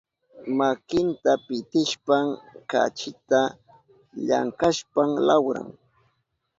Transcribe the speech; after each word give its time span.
Makinta 0.57 1.31
pitishpan 1.45 2.25
kachita 2.71 3.39
llankashpan 4.27 5.09
lawran. 5.27 5.67